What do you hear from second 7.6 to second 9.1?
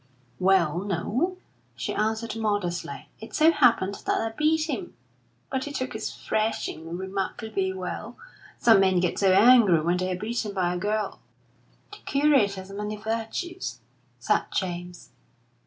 well some men